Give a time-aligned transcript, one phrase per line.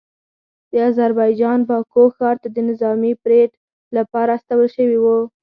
[0.71, 3.49] د اذربایجان باکو ښار ته د نظامي پریډ
[3.97, 5.17] لپاره استول شوي وو